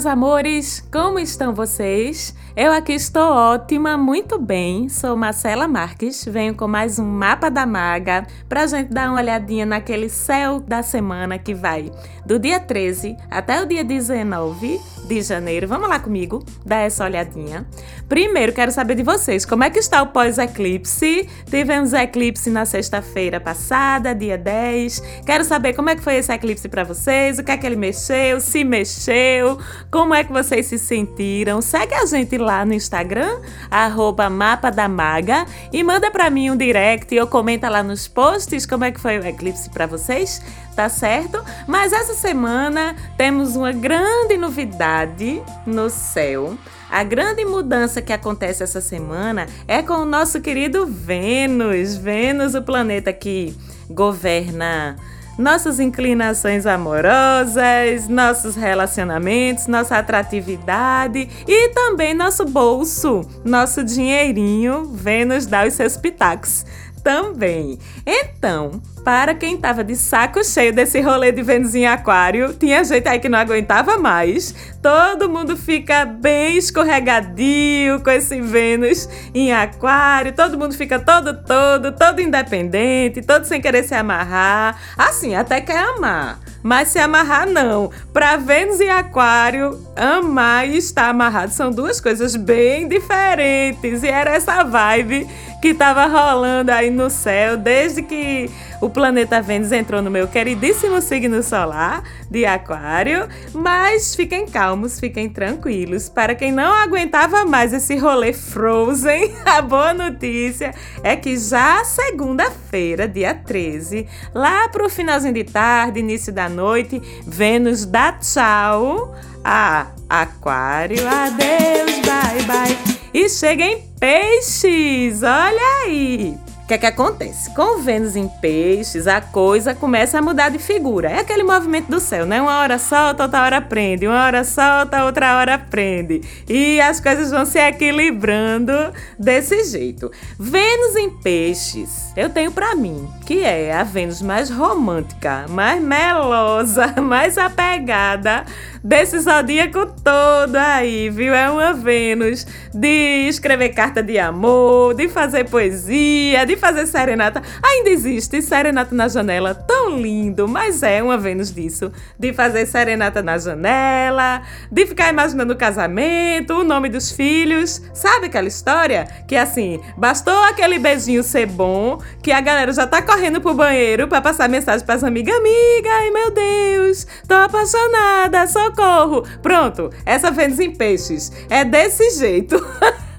meus 0.00 0.06
amores, 0.06 0.82
como 0.90 1.18
estão 1.18 1.52
vocês? 1.52 2.34
Eu 2.56 2.72
aqui 2.72 2.94
estou 2.94 3.32
ótima, 3.32 3.96
muito 3.96 4.36
bem. 4.36 4.88
Sou 4.88 5.16
Marcela 5.16 5.68
Marques, 5.68 6.24
venho 6.24 6.52
com 6.52 6.66
mais 6.66 6.98
um 6.98 7.06
mapa 7.06 7.48
da 7.48 7.64
maga 7.64 8.26
pra 8.48 8.66
gente 8.66 8.92
dar 8.92 9.08
uma 9.08 9.20
olhadinha 9.20 9.64
naquele 9.64 10.08
céu 10.08 10.58
da 10.58 10.82
semana 10.82 11.38
que 11.38 11.54
vai 11.54 11.92
do 12.26 12.40
dia 12.40 12.58
13 12.58 13.16
até 13.30 13.62
o 13.62 13.66
dia 13.66 13.84
19 13.84 14.80
de 15.06 15.22
janeiro. 15.22 15.68
Vamos 15.68 15.88
lá 15.88 16.00
comigo, 16.00 16.44
dar 16.64 16.80
essa 16.80 17.04
olhadinha. 17.04 17.66
Primeiro, 18.08 18.52
quero 18.52 18.72
saber 18.72 18.96
de 18.96 19.04
vocês, 19.04 19.44
como 19.44 19.62
é 19.62 19.70
que 19.70 19.78
está 19.78 20.02
o 20.02 20.08
pós-eclipse? 20.08 21.28
Tivemos 21.48 21.92
eclipse 21.92 22.50
na 22.50 22.64
sexta-feira 22.64 23.40
passada, 23.40 24.12
dia 24.12 24.36
10. 24.36 25.00
Quero 25.24 25.44
saber 25.44 25.74
como 25.74 25.90
é 25.90 25.94
que 25.94 26.02
foi 26.02 26.16
esse 26.16 26.32
eclipse 26.32 26.68
para 26.68 26.82
vocês, 26.82 27.38
o 27.38 27.44
que 27.44 27.52
é 27.52 27.56
que 27.56 27.66
ele 27.66 27.76
mexeu, 27.76 28.40
se 28.40 28.64
mexeu, 28.64 29.58
como 29.90 30.14
é 30.14 30.24
que 30.24 30.32
vocês 30.32 30.66
se 30.66 30.78
sentiram. 30.78 31.62
Segue 31.62 31.94
a 31.94 32.06
gente 32.06 32.36
lá 32.38 32.49
no 32.66 32.74
Instagram, 32.74 33.40
arroba 33.70 34.28
Mapa 34.28 34.70
da 34.70 34.88
Maga, 34.88 35.46
e 35.72 35.82
manda 35.82 36.10
para 36.10 36.28
mim 36.30 36.50
um 36.50 36.56
direct 36.56 37.18
ou 37.18 37.26
comenta 37.26 37.68
lá 37.68 37.82
nos 37.82 38.06
posts 38.08 38.66
como 38.66 38.84
é 38.84 38.90
que 38.90 39.00
foi 39.00 39.18
o 39.18 39.26
eclipse 39.26 39.70
para 39.70 39.86
vocês 39.86 40.42
tá 40.80 40.88
certo? 40.88 41.44
Mas 41.66 41.92
essa 41.92 42.14
semana 42.14 42.96
temos 43.16 43.54
uma 43.54 43.70
grande 43.70 44.38
novidade 44.38 45.42
no 45.66 45.90
céu. 45.90 46.56
A 46.90 47.04
grande 47.04 47.44
mudança 47.44 48.00
que 48.00 48.12
acontece 48.12 48.62
essa 48.62 48.80
semana 48.80 49.46
é 49.68 49.82
com 49.82 49.94
o 49.94 50.06
nosso 50.06 50.40
querido 50.40 50.86
Vênus. 50.86 51.96
Vênus, 51.96 52.54
o 52.54 52.62
planeta 52.62 53.12
que 53.12 53.54
governa 53.90 54.96
nossas 55.38 55.80
inclinações 55.80 56.66
amorosas, 56.66 58.08
nossos 58.08 58.56
relacionamentos, 58.56 59.66
nossa 59.66 59.96
atratividade 59.96 61.28
e 61.46 61.68
também 61.70 62.14
nosso 62.14 62.44
bolso, 62.44 63.22
nosso 63.44 63.82
dinheirinho. 63.82 64.84
Vênus 64.92 65.46
dá 65.46 65.66
os 65.66 65.74
seus 65.74 65.96
pitacos 65.96 66.64
também. 67.02 67.78
Então, 68.06 68.80
para 69.04 69.34
quem 69.34 69.56
tava 69.56 69.82
de 69.82 69.96
saco 69.96 70.44
cheio 70.44 70.72
desse 70.72 71.00
rolê 71.00 71.32
de 71.32 71.42
Vênus 71.42 71.74
em 71.74 71.86
Aquário, 71.86 72.54
tinha 72.54 72.84
gente 72.84 73.08
aí 73.08 73.18
que 73.18 73.28
não 73.28 73.38
aguentava 73.38 73.96
mais. 73.96 74.54
Todo 74.82 75.28
mundo 75.28 75.56
fica 75.56 76.04
bem 76.04 76.56
escorregadio 76.56 78.00
com 78.02 78.10
esse 78.10 78.40
Vênus 78.40 79.08
em 79.34 79.52
Aquário, 79.52 80.32
todo 80.32 80.58
mundo 80.58 80.74
fica 80.74 80.98
todo, 80.98 81.34
todo, 81.42 81.92
todo 81.92 82.20
independente, 82.20 83.22
todo 83.22 83.44
sem 83.44 83.60
querer 83.60 83.84
se 83.84 83.94
amarrar. 83.94 84.78
Assim, 84.96 85.34
até 85.34 85.60
quer 85.60 85.78
amar. 85.78 86.38
Mas 86.62 86.88
se 86.88 86.98
amarrar, 86.98 87.48
não. 87.48 87.90
Para 88.12 88.36
Vênus 88.36 88.80
e 88.80 88.88
Aquário, 88.88 89.80
amar 89.96 90.68
e 90.68 90.76
estar 90.76 91.08
amarrado 91.08 91.52
são 91.52 91.70
duas 91.70 92.00
coisas 92.00 92.36
bem 92.36 92.86
diferentes. 92.86 94.02
E 94.02 94.08
era 94.08 94.30
essa 94.30 94.62
vibe 94.62 95.26
que 95.60 95.68
estava 95.68 96.06
rolando 96.06 96.70
aí 96.70 96.90
no 96.90 97.10
céu 97.10 97.56
desde 97.56 98.02
que 98.02 98.50
o 98.80 98.88
planeta 98.88 99.42
Vênus 99.42 99.72
entrou 99.72 100.00
no 100.00 100.10
meu 100.10 100.26
queridíssimo 100.26 101.00
signo 101.02 101.42
solar 101.42 102.02
de 102.30 102.46
Aquário. 102.46 103.28
Mas 103.52 104.14
fiquem 104.14 104.46
calmos, 104.46 104.98
fiquem 104.98 105.28
tranquilos. 105.28 106.08
Para 106.08 106.34
quem 106.34 106.50
não 106.50 106.72
aguentava 106.72 107.44
mais 107.44 107.72
esse 107.72 107.96
rolê 107.96 108.32
Frozen, 108.32 109.34
a 109.44 109.60
boa 109.60 109.92
notícia 109.92 110.72
é 111.02 111.14
que 111.14 111.36
já 111.36 111.84
segunda-feira, 111.84 113.06
dia 113.06 113.34
13, 113.34 114.06
lá 114.34 114.68
pro 114.68 114.88
finalzinho 114.88 115.34
de 115.34 115.44
tarde, 115.44 116.00
início 116.00 116.32
da 116.32 116.48
noite, 116.48 117.00
Vênus 117.26 117.84
dá 117.84 118.12
tchau 118.12 119.14
a 119.44 119.88
Aquário. 120.08 121.06
Adeus, 121.06 121.98
bye 122.00 122.42
bye. 122.46 122.78
E 123.12 123.28
chega 123.28 123.64
em 123.64 123.82
peixes, 123.98 125.22
olha 125.22 125.84
aí 125.84 126.49
que 126.70 126.74
é 126.74 126.78
que 126.78 126.86
acontece? 126.86 127.50
Com 127.50 127.82
Vênus 127.82 128.14
em 128.14 128.28
peixes, 128.28 129.08
a 129.08 129.20
coisa 129.20 129.74
começa 129.74 130.20
a 130.20 130.22
mudar 130.22 130.50
de 130.50 130.58
figura. 130.60 131.10
É 131.10 131.18
aquele 131.18 131.42
movimento 131.42 131.88
do 131.90 131.98
céu, 131.98 132.24
né? 132.24 132.40
Uma 132.40 132.60
hora 132.60 132.78
solta, 132.78 133.24
outra 133.24 133.42
hora 133.42 133.60
prende. 133.60 134.06
Uma 134.06 134.24
hora 134.24 134.44
solta, 134.44 135.04
outra 135.04 135.36
hora 135.36 135.58
prende. 135.58 136.20
E 136.48 136.80
as 136.80 137.00
coisas 137.00 137.32
vão 137.32 137.44
se 137.44 137.58
equilibrando 137.58 138.72
desse 139.18 139.64
jeito. 139.64 140.12
Vênus 140.38 140.94
em 140.94 141.10
peixes, 141.10 142.12
eu 142.16 142.30
tenho 142.30 142.52
para 142.52 142.76
mim, 142.76 143.08
que 143.26 143.42
é 143.42 143.72
a 143.72 143.82
Vênus 143.82 144.22
mais 144.22 144.48
romântica, 144.48 145.46
mais 145.48 145.82
melosa, 145.82 146.94
mais 147.02 147.36
apegada 147.36 148.44
desse 148.82 149.18
zodíaco 149.18 149.86
todo 150.02 150.56
aí, 150.56 151.10
viu? 151.10 151.34
É 151.34 151.50
uma 151.50 151.72
Vênus 151.72 152.46
de 152.72 153.28
escrever 153.28 153.70
carta 153.70 154.02
de 154.02 154.18
amor, 154.18 154.94
de 154.94 155.08
fazer 155.08 155.48
poesia, 155.48 156.44
de 156.44 156.56
fazer 156.56 156.86
serenata. 156.86 157.42
Ainda 157.62 157.90
existe 157.90 158.40
serenata 158.42 158.94
na 158.94 159.08
janela, 159.08 159.54
tão 159.54 159.96
lindo, 159.96 160.48
mas 160.48 160.82
é 160.82 161.02
uma 161.02 161.18
Vênus 161.18 161.52
disso. 161.52 161.92
De 162.18 162.32
fazer 162.32 162.66
serenata 162.66 163.22
na 163.22 163.38
janela, 163.38 164.42
de 164.70 164.86
ficar 164.86 165.10
imaginando 165.10 165.52
o 165.52 165.56
casamento, 165.56 166.54
o 166.54 166.64
nome 166.64 166.88
dos 166.88 167.10
filhos. 167.10 167.82
Sabe 167.92 168.26
aquela 168.26 168.48
história? 168.48 169.06
Que 169.26 169.36
assim, 169.36 169.80
bastou 169.96 170.44
aquele 170.44 170.78
beijinho 170.78 171.22
ser 171.22 171.46
bom, 171.46 172.00
que 172.22 172.32
a 172.32 172.40
galera 172.40 172.72
já 172.72 172.86
tá 172.86 173.02
correndo 173.02 173.40
pro 173.40 173.54
banheiro 173.54 174.08
para 174.08 174.20
passar 174.20 174.48
mensagem 174.48 174.84
pras 174.84 175.04
amigas. 175.04 175.34
Amiga, 175.34 175.90
ai 175.90 176.10
meu 176.10 176.30
Deus, 176.30 177.06
tô 177.26 177.34
apaixonada, 177.34 178.46
socorro. 178.70 179.24
Pronto, 179.42 179.90
essa 180.06 180.30
Vênus 180.30 180.60
em 180.60 180.70
peixes 180.70 181.32
é 181.48 181.64
desse 181.64 182.10
jeito. 182.18 182.56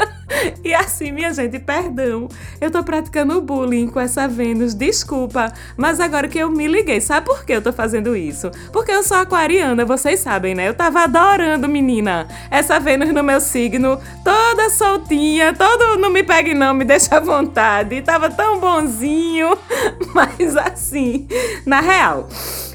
E 0.63 0.73
assim, 0.73 1.11
minha 1.11 1.33
gente, 1.33 1.59
perdão. 1.59 2.29
Eu 2.59 2.71
tô 2.71 2.81
praticando 2.83 3.41
bullying 3.41 3.87
com 3.87 3.99
essa 3.99 4.27
Vênus, 4.29 4.73
desculpa. 4.73 5.51
Mas 5.75 5.99
agora 5.99 6.27
que 6.27 6.39
eu 6.39 6.49
me 6.49 6.67
liguei, 6.67 7.01
sabe 7.01 7.25
por 7.25 7.43
que 7.43 7.51
eu 7.51 7.61
tô 7.61 7.73
fazendo 7.73 8.15
isso? 8.15 8.49
Porque 8.71 8.91
eu 8.91 9.03
sou 9.03 9.17
aquariana, 9.17 9.83
vocês 9.83 10.21
sabem, 10.21 10.55
né? 10.55 10.69
Eu 10.69 10.73
tava 10.73 11.01
adorando, 11.01 11.67
menina, 11.67 12.27
essa 12.49 12.79
Vênus 12.79 13.13
no 13.13 13.23
meu 13.23 13.41
signo, 13.41 13.99
toda 14.23 14.69
soltinha, 14.69 15.53
todo 15.53 15.99
não 15.99 16.09
me 16.09 16.23
pegue 16.23 16.53
não, 16.53 16.73
me 16.73 16.85
deixa 16.85 17.17
à 17.17 17.19
vontade. 17.19 18.01
Tava 18.01 18.29
tão 18.29 18.59
bonzinho. 18.59 19.57
Mas 20.15 20.55
assim, 20.55 21.27
na 21.65 21.81
real. 21.81 22.29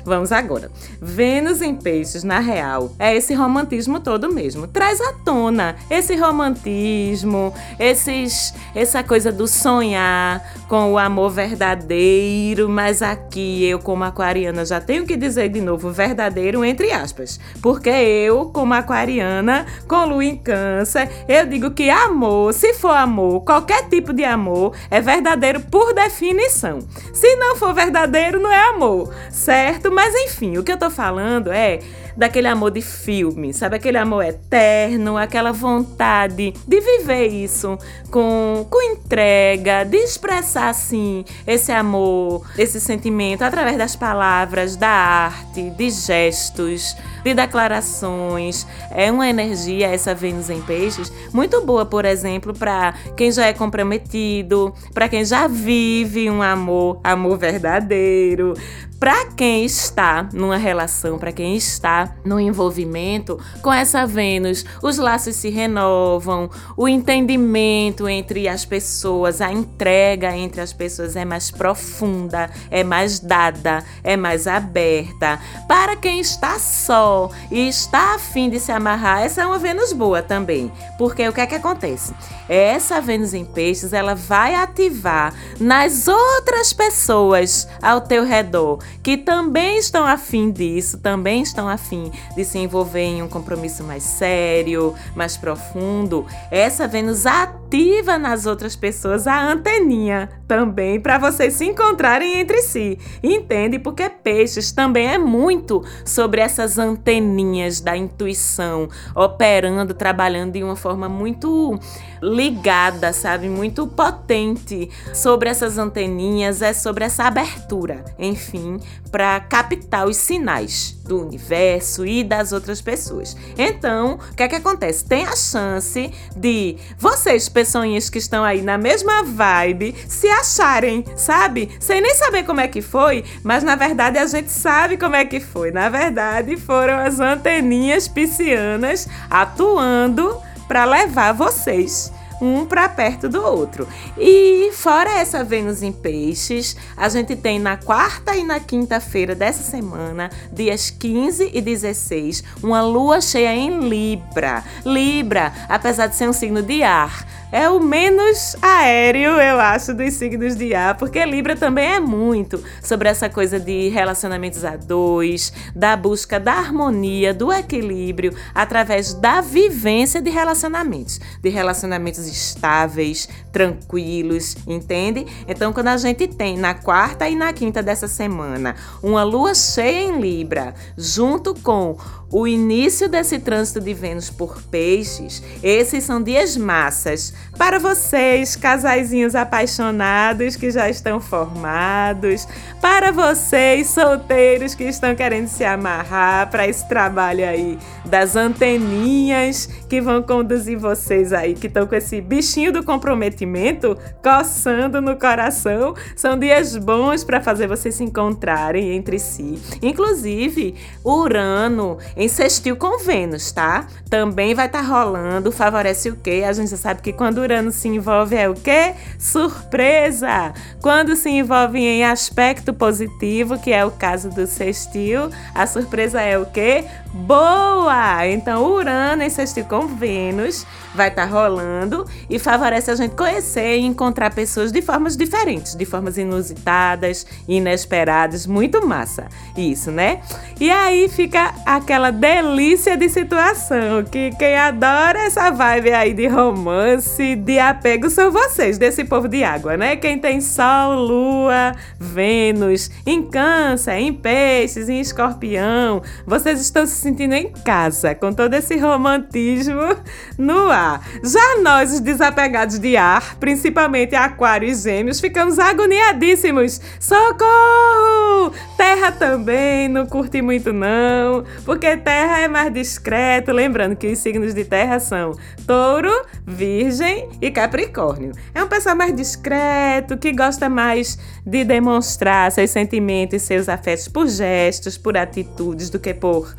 Vamos 0.07 0.31
agora. 0.31 0.71
Vênus 1.03 1.61
em 1.61 1.75
Peixes, 1.75 2.23
na 2.23 2.39
real, 2.39 2.93
é 2.97 3.17
esse 3.17 3.35
romantismo 3.35 3.99
todo 3.99 4.33
mesmo. 4.33 4.69
Traz 4.69 5.01
à 5.01 5.13
tona 5.25 5.75
esse 5.91 6.15
romantismo, 6.15 7.53
esses, 7.77 8.55
essa 8.73 9.03
coisa 9.03 9.33
do 9.33 9.49
sonhar 9.49 10.41
com 10.69 10.93
o 10.93 10.99
amor 10.99 11.31
verdadeiro, 11.31 12.69
mas 12.69 13.03
aqui 13.03 13.65
eu, 13.65 13.81
como 13.81 14.05
aquariana, 14.05 14.65
já 14.65 14.81
tenho 14.81 15.05
que 15.05 15.17
dizer 15.17 15.49
de 15.49 15.61
novo 15.61 15.91
verdadeiro 15.91 16.65
entre 16.65 16.93
aspas, 16.93 17.41
porque 17.61 17.91
eu, 17.91 18.47
como 18.47 18.75
aquariana, 18.75 19.67
com 19.89 20.05
lua 20.05 20.25
em 20.25 20.37
câncer, 20.37 21.11
eu 21.29 21.47
digo 21.47 21.73
que 21.73 21.91
amor, 21.91 22.55
se 22.55 22.75
for 22.75 22.97
amor, 22.97 23.43
qualquer 23.43 23.89
tipo 23.89 24.13
de 24.13 24.25
amor, 24.25 24.73
é 24.89 25.01
verdadeiro 25.01 25.61
por 25.63 25.93
definição. 25.93 26.79
Se 27.13 27.35
não 27.35 27.57
for 27.57 27.75
verdadeiro, 27.75 28.39
não 28.39 28.53
é 28.53 28.69
amor, 28.69 29.13
certo? 29.31 29.96
Mas 29.97 30.15
enfim, 30.15 30.59
o 30.59 30.63
que 30.63 30.71
eu 30.71 30.77
tô 30.77 30.91
falando 30.91 31.51
é 31.51 31.79
daquele 32.17 32.49
amor 32.49 32.71
de 32.71 32.81
filme, 32.81 33.53
sabe? 33.53 33.77
Aquele 33.77 33.99
amor 33.99 34.25
eterno, 34.25 35.17
aquela 35.17 35.53
vontade 35.53 36.55
de 36.67 36.81
viver 36.81 37.27
isso 37.27 37.79
com, 38.11 38.67
com 38.71 38.83
entrega, 38.83 39.85
de 39.85 39.99
expressar 39.99 40.69
assim 40.69 41.25
esse 41.47 41.71
amor, 41.71 42.43
esse 42.57 42.81
sentimento 42.81 43.43
através 43.43 43.77
das 43.77 43.95
palavras, 43.95 44.77
da 44.77 44.89
arte, 44.89 45.71
de 45.71 45.91
gestos, 45.91 46.97
de 47.23 47.35
declarações. 47.35 48.67
É 48.91 49.11
uma 49.11 49.29
energia, 49.29 49.89
essa 49.89 50.15
Vênus 50.15 50.49
em 50.49 50.61
Peixes, 50.63 51.13
muito 51.33 51.65
boa, 51.65 51.85
por 51.85 52.05
exemplo, 52.05 52.55
para 52.55 52.95
quem 53.17 53.31
já 53.31 53.47
é 53.47 53.53
comprometido, 53.53 54.73
para 54.95 55.09
quem 55.09 55.25
já 55.25 55.47
vive 55.47 56.31
um 56.31 56.43
amor, 56.43 57.01
amor 57.05 57.37
verdadeiro, 57.37 58.55
para 58.99 59.27
quem 59.27 59.65
está 59.65 60.29
numa 60.33 60.57
relação, 60.57 61.19
para 61.19 61.33
quem 61.33 61.57
está 61.57 62.06
no 62.25 62.39
envolvimento 62.41 63.39
com 63.63 63.73
essa 63.73 64.07
Vênus, 64.07 64.65
os 64.83 64.99
laços 64.99 65.37
se 65.37 65.49
renovam, 65.51 66.51
o 66.77 66.89
entendimento 66.89 68.09
entre 68.09 68.49
as 68.49 68.65
pessoas, 68.65 69.41
a 69.41 69.53
entrega 69.53 70.37
entre 70.37 70.61
as 70.61 70.73
pessoas 70.73 71.17
é 71.17 71.25
mais 71.25 71.51
profunda, 71.51 72.51
é 72.71 72.83
mais 72.85 73.21
dada, 73.21 73.85
é 74.03 74.17
mais 74.17 74.47
aberta. 74.47 75.41
Para 75.69 75.97
quem 75.97 76.21
está 76.21 76.59
só 76.59 77.31
e 77.51 77.69
está 77.69 78.15
afim 78.15 78.49
de 78.49 78.61
se 78.61 78.73
amarrar, 78.73 79.23
essa 79.23 79.43
é 79.43 79.47
uma 79.47 79.59
Vênus 79.59 79.93
boa 79.93 80.23
também, 80.23 80.71
porque 80.99 81.27
o 81.29 81.33
que 81.33 81.41
é 81.41 81.47
que 81.47 81.55
acontece? 81.55 82.15
Essa 82.49 83.01
Vênus 83.01 83.35
em 83.35 83.45
Peixes, 83.45 83.93
ela 83.93 84.15
vai 84.15 84.55
ativar 84.55 85.35
nas 85.59 86.07
outras 86.09 86.73
pessoas 86.73 87.69
ao 87.81 88.01
teu 88.01 88.25
redor 88.25 88.79
que 89.03 89.17
também 89.17 89.79
estão 89.79 90.05
afim 90.05 90.51
disso, 90.51 90.99
também 90.99 91.43
estão 91.43 91.69
afim 91.69 91.96
de 92.35 92.45
se 92.45 92.59
envolver 92.59 93.01
em 93.01 93.23
um 93.23 93.29
compromisso 93.29 93.83
mais 93.85 94.03
sério, 94.03 94.95
mais 95.15 95.37
profundo. 95.37 96.27
Essa 96.51 96.87
Vênus 96.87 97.27
ativa 97.67 98.17
nas 98.17 98.47
outras 98.47 98.77
pessoas 98.77 99.27
a 99.27 99.51
anteninha 99.51 100.31
também 100.47 101.01
para 101.01 101.19
vocês 101.19 101.55
se 101.55 101.65
encontrarem 101.65 102.39
entre 102.39 102.63
si. 102.63 102.99
Entende? 103.23 103.79
Porque 103.79 104.09
peixes 104.09 104.71
também 104.71 105.09
é 105.09 105.19
muito 105.19 105.85
sobre 106.05 106.41
essas 106.41 106.79
anteninhas 106.79 107.81
da 107.81 107.97
intuição, 107.97 108.89
operando, 109.15 109.93
trabalhando 109.93 110.53
de 110.53 110.63
uma 110.63 110.77
forma 110.77 111.09
muito 111.09 111.79
ligada, 112.23 113.13
sabe? 113.13 113.49
Muito 113.49 113.87
potente 113.87 114.89
sobre 115.13 115.49
essas 115.49 115.79
anteninhas, 115.79 116.63
é 116.63 116.73
sobre 116.73 117.05
essa 117.05 117.25
abertura, 117.25 118.05
enfim, 118.19 118.79
para 119.11 119.41
captar 119.41 120.07
os 120.07 120.17
sinais 120.17 120.97
do 121.05 121.21
universo 121.21 122.07
e 122.07 122.23
das 122.23 122.53
outras 122.53 122.81
pessoas. 122.81 123.37
Então, 123.57 124.19
o 124.31 124.35
que 124.35 124.43
é 124.43 124.49
que 124.49 124.57
acontece? 124.57 125.05
Tem 125.05 125.25
a 125.25 125.37
chance 125.37 126.13
de 126.37 126.77
vocês, 126.99 127.49
pessoinhas 127.57 128.11
que 128.11 128.19
estão 128.19 128.45
aí 128.45 128.61
na 128.61 128.77
mesma 128.77 129.23
vibe, 129.23 129.95
se 130.07 130.29
acharem, 130.29 131.03
sabe? 131.17 131.71
Sem 131.81 132.03
nem 132.03 132.15
saber 132.15 132.43
como 132.43 132.61
é 132.61 132.69
que 132.69 132.83
foi, 132.83 133.25
mas 133.43 133.65
na 133.65 133.75
verdade 133.75 134.19
a 134.19 134.27
gente 134.27 134.51
sabe 134.51 134.99
como 134.99 135.17
é 135.17 135.25
que 135.25 135.41
foi. 135.41 135.71
Na 135.71 135.89
verdade, 135.89 136.55
foram 136.59 136.99
as 136.99 137.19
anteninhas 137.19 138.09
piscianas 138.09 139.09
atuando 139.31 140.37
para 140.69 140.85
levar 140.85 141.33
vocês 141.33 142.13
um 142.41 142.65
para 142.65 142.89
perto 142.89 143.29
do 143.29 143.43
outro. 143.43 143.87
E 144.19 144.71
fora 144.73 145.11
essa 145.11 145.45
Vênus 145.45 145.83
em 145.83 145.93
Peixes, 145.93 146.77
a 146.97 147.09
gente 147.09 147.35
tem 147.37 147.59
na 147.59 147.77
quarta 147.77 148.37
e 148.37 148.45
na 148.45 148.61
quinta-feira 148.61 149.35
dessa 149.35 149.63
semana, 149.63 150.31
dias 150.53 150.91
15 150.91 151.51
e 151.53 151.61
16, 151.61 152.45
uma 152.63 152.83
lua 152.83 153.21
cheia 153.21 153.55
em 153.55 153.89
Libra. 153.89 154.63
Libra, 154.85 155.53
apesar 155.69 156.07
de 156.07 156.17
ser 156.17 156.29
um 156.29 156.33
signo 156.33 156.63
de 156.63 156.83
ar, 156.83 157.27
é 157.53 157.69
o 157.71 157.79
menos 157.79 158.57
aéreo, 158.61 159.33
eu 159.41 159.61
acho, 159.61 159.95
dos 159.95 160.15
signos 160.15 160.57
de 160.57 160.75
ar, 160.75 160.97
porque 160.97 161.25
Libra 161.25 161.57
também 161.57 161.87
é 161.87 162.01
muito 162.01 162.63
sobre 162.83 163.09
essa 163.09 163.29
coisa 163.29 163.61
de 163.61 163.89
relacionamentos 163.89 164.65
a 164.65 164.77
dois, 164.77 165.53
da 165.75 165.97
busca 165.97 166.41
da 166.41 166.53
harmonia, 166.53 167.33
do 167.33 167.53
equilíbrio, 167.53 168.35
através 168.55 169.15
da 169.15 169.41
vivência 169.41 170.21
de 170.21 170.31
relacionamentos, 170.31 171.21
de 171.41 171.49
relacionamentos 171.49 172.27
estáveis, 172.27 173.29
tranquilos, 173.53 174.57
entende? 174.67 175.27
Então, 175.47 175.73
quando 175.73 175.89
a 175.89 175.97
gente 175.97 176.27
tem 176.27 176.59
na 176.59 176.75
quarta 176.75 177.29
e 177.29 177.37
na 177.37 177.53
quinta 177.53 177.83
dessa 177.83 178.09
semana 178.09 178.75
uma 179.03 179.23
lua 179.23 179.55
cheia 179.55 180.09
em 180.09 180.21
Libra, 180.21 180.75
junto 180.97 181.55
com 181.55 181.97
o 182.31 182.47
início 182.47 183.09
desse 183.09 183.39
trânsito 183.39 183.81
de 183.81 183.95
Vênus 183.95 184.31
por 184.31 184.61
peixes, 184.63 185.43
esses 185.63 186.05
são 186.05 186.23
dias 186.23 186.57
massas 186.57 187.33
para 187.57 187.79
vocês, 187.79 188.57
casaizinhos 188.57 189.35
apaixonados 189.35 190.57
que 190.57 190.71
já 190.71 190.89
estão 190.91 191.21
formados, 191.21 192.47
para 192.81 193.13
vocês, 193.13 193.89
solteiros 193.89 194.75
que 194.75 194.85
estão 194.85 195.15
querendo 195.15 195.49
se 195.49 195.65
amarrar 195.65 196.51
para 196.51 196.67
esse 196.67 196.87
trabalho 196.89 197.47
aí 197.47 197.79
das 198.05 198.37
anteninhas 198.37 199.67
que 199.89 200.01
vão 200.01 200.23
conduzir 200.23 200.79
vocês 200.79 201.33
aí, 201.33 201.55
que 201.55 201.67
estão 201.67 201.87
com 201.87 201.95
esse 201.95 202.21
bichinho 202.21 202.73
do 202.73 202.83
comprometimento 202.83 203.97
coçando 204.23 205.01
no 205.01 205.17
coração. 205.17 205.95
São 206.15 206.39
dias 206.39 206.77
bons 206.77 207.25
para 207.25 207.41
fazer 207.41 207.67
vocês 207.67 207.95
se 207.95 208.05
encontrarem 208.05 208.93
entre 208.93 209.19
si. 209.19 209.59
Inclusive, 209.83 210.75
Urano 211.05 211.99
sextil 212.29 212.77
com 212.77 212.99
Vênus, 212.99 213.53
tá? 213.53 213.87
Também 214.09 214.55
vai 214.55 214.67
estar 214.67 214.83
tá 214.83 214.89
rolando, 214.89 215.53
favorece 215.53 216.09
o 216.09 216.17
quê? 216.17 216.45
A 216.49 216.53
gente 216.55 216.71
já 216.71 216.77
sabe 216.79 217.03
que 217.03 217.13
quando 217.13 217.39
Urano 217.39 217.71
se 217.71 217.89
envolve 217.89 218.35
é 218.35 218.49
o 218.49 218.55
quê? 218.55 218.95
Surpresa! 219.19 220.55
Quando 220.81 221.15
se 221.15 221.29
envolve 221.29 221.79
em 221.79 222.05
aspecto 222.05 222.73
positivo, 222.73 223.59
que 223.59 223.71
é 223.71 223.85
o 223.85 223.91
caso 223.91 224.31
do 224.31 224.47
sextil, 224.47 225.29
a 225.55 225.67
surpresa 225.67 226.23
é 226.23 226.39
o 226.39 226.47
quê? 226.47 226.87
Boa! 227.13 228.27
Então, 228.27 228.65
Urano 228.65 229.23
em 229.23 229.31
sextil 229.31 229.67
com 229.67 229.87
Vênus 229.87 230.67
vai 230.95 231.09
estar 231.09 231.27
tá 231.27 231.33
rolando 231.33 232.07
e 232.31 232.39
favorece 232.39 232.91
a 232.91 232.95
gente 232.95 233.15
conhecer 233.15 233.79
e 233.79 233.85
encontrar 233.85 234.35
pessoas 234.35 234.73
de 234.73 234.81
formas 234.81 235.17
diferentes, 235.17 235.75
de 235.75 235.85
formas 235.85 236.17
inusitadas, 236.17 237.27
inesperadas, 237.47 238.47
muito 238.47 238.87
massa. 238.87 239.29
Isso, 239.57 239.91
né? 239.91 240.23
E 240.59 240.71
aí 240.71 241.09
fica 241.09 241.55
aquela 241.67 242.06
delícia 242.11 242.97
de 242.97 243.09
situação 243.09 244.05
que 244.05 244.31
quem 244.39 244.57
adora 244.57 245.21
essa 245.21 245.51
vibe 245.51 245.93
aí 245.93 246.13
de 246.13 246.27
romance, 246.27 247.35
de 247.37 247.59
apego 247.59 248.11
são 248.11 248.31
vocês, 248.31 248.79
desse 248.79 249.05
povo 249.05 249.29
de 249.29 249.43
água, 249.45 249.77
né? 249.77 249.97
Quem 249.97 250.19
tem 250.19 250.41
Sol, 250.41 250.95
Lua, 250.95 251.73
Vênus, 251.99 252.91
em 253.07 253.23
Câncer, 253.23 253.95
em 253.95 254.13
Peixes, 254.13 254.89
em 254.89 255.01
Escorpião, 255.01 256.03
vocês 256.27 256.61
estão 256.61 256.87
se 256.87 256.97
sentindo 256.97 257.35
em 257.35 257.51
casa 257.65 258.15
com 258.15 258.33
todo 258.33 258.55
esse 258.55 258.77
romantismo 258.77 259.97
no 260.39 260.71
ar. 260.71 261.03
Já 261.23 261.61
nós, 261.63 261.93
os 261.93 262.01
desapegados 262.01 262.79
de 262.79 262.97
ar, 262.97 263.37
principalmente 263.37 264.15
Aquário 264.15 264.69
e 264.69 264.75
Gêmeos, 264.75 265.21
ficamos 265.21 265.59
agoniadíssimos. 265.59 266.81
Socorro! 267.01 268.53
Terra 268.77 269.11
também 269.13 269.89
não 269.89 270.07
curte 270.07 270.43
muito 270.43 270.73
não, 270.73 271.45
porque 271.65 271.96
Terra 271.97 272.41
é 272.41 272.49
mais 272.49 272.73
discreto, 272.73 273.53
lembrando 273.53 273.97
que 273.97 274.07
os 274.07 274.19
signos 274.19 274.55
de 274.55 274.65
Terra 274.65 275.01
são 275.01 275.33
Touro, 275.67 276.13
Virgem 276.47 277.29
e 277.41 277.51
Capricórnio. 277.51 278.33
É 278.55 278.63
um 278.63 278.69
pessoal 278.69 278.97
mais 278.97 279.15
discreto, 279.15 280.17
que 280.17 280.33
gosta 280.33 280.69
mais 280.69 281.19
de 281.45 281.65
demonstrar 281.65 282.51
seus 282.53 282.71
sentimentos 282.71 283.43
e 283.43 283.47
seus 283.47 283.69
afetos 283.69 284.09
por 284.09 284.29
gestos, 284.29 284.97
por 284.99 285.17
atitudes 285.17 285.91
do 285.91 285.99
que 285.99 286.15
por 286.15 286.55